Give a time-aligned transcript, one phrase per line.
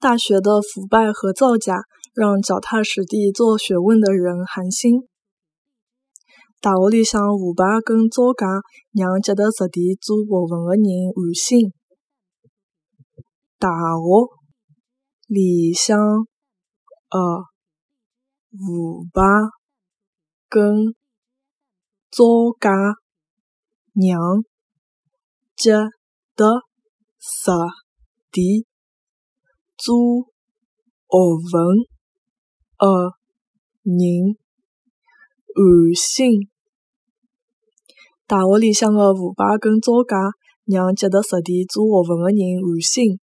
[0.00, 5.06] 大学的腐败和造假让脚踏实地做学问的人寒心。
[6.58, 8.46] 大学里向腐败跟造假
[8.92, 11.74] 让脚踏实地做学问的人寒心。
[13.58, 14.06] 大学
[15.26, 15.98] 里向
[17.10, 17.44] 的
[18.58, 19.22] 腐败
[20.48, 20.94] 跟
[22.10, 22.24] 造
[22.58, 22.70] 假
[23.92, 24.42] 让
[25.56, 25.74] 脚
[26.36, 26.62] 踏
[27.18, 27.52] 实
[28.32, 28.69] 地
[29.82, 29.96] 做
[31.08, 31.16] 学
[31.52, 31.78] 问
[32.76, 33.16] 的
[33.82, 34.36] 人
[35.54, 36.50] 寒心。
[38.26, 40.16] 大学里向的腐败跟造假
[40.66, 43.18] 让脚踏实地做学问的人寒心。